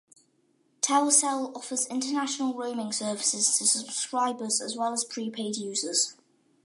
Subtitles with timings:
[0.81, 6.15] Telcel offers international roaming services to subscribers as well as pre-paid users.